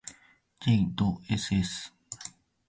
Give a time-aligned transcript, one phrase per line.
[0.65, 1.91] ｊ ど ｓｓ